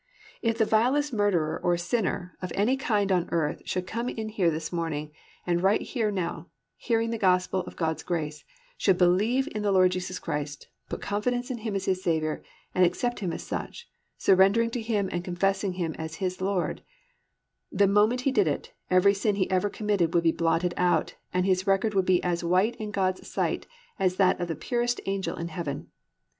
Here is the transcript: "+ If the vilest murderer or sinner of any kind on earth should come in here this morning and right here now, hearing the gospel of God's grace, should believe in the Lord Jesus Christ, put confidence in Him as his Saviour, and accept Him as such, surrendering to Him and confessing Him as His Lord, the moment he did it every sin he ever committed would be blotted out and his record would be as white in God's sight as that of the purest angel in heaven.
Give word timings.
"+ 0.25 0.41
If 0.41 0.57
the 0.57 0.65
vilest 0.65 1.13
murderer 1.13 1.61
or 1.63 1.77
sinner 1.77 2.35
of 2.41 2.51
any 2.55 2.75
kind 2.75 3.11
on 3.11 3.29
earth 3.31 3.61
should 3.65 3.85
come 3.85 4.09
in 4.09 4.29
here 4.29 4.49
this 4.49 4.73
morning 4.73 5.11
and 5.45 5.61
right 5.61 5.79
here 5.79 6.09
now, 6.09 6.47
hearing 6.75 7.11
the 7.11 7.19
gospel 7.19 7.59
of 7.67 7.75
God's 7.75 8.01
grace, 8.01 8.43
should 8.79 8.97
believe 8.97 9.47
in 9.53 9.61
the 9.61 9.71
Lord 9.71 9.91
Jesus 9.91 10.17
Christ, 10.17 10.69
put 10.89 11.03
confidence 11.03 11.51
in 11.51 11.59
Him 11.59 11.75
as 11.75 11.85
his 11.85 12.01
Saviour, 12.01 12.41
and 12.73 12.83
accept 12.83 13.19
Him 13.19 13.31
as 13.31 13.43
such, 13.43 13.87
surrendering 14.17 14.71
to 14.71 14.81
Him 14.81 15.07
and 15.11 15.23
confessing 15.23 15.73
Him 15.73 15.93
as 15.99 16.15
His 16.15 16.41
Lord, 16.41 16.81
the 17.71 17.85
moment 17.85 18.21
he 18.21 18.31
did 18.31 18.47
it 18.47 18.73
every 18.89 19.13
sin 19.13 19.35
he 19.35 19.47
ever 19.51 19.69
committed 19.69 20.15
would 20.15 20.23
be 20.23 20.31
blotted 20.31 20.73
out 20.77 21.13
and 21.31 21.45
his 21.45 21.67
record 21.67 21.93
would 21.93 22.07
be 22.07 22.23
as 22.23 22.43
white 22.43 22.75
in 22.77 22.89
God's 22.89 23.27
sight 23.27 23.67
as 23.99 24.15
that 24.15 24.41
of 24.41 24.47
the 24.47 24.55
purest 24.55 24.99
angel 25.05 25.37
in 25.37 25.49
heaven. 25.49 25.91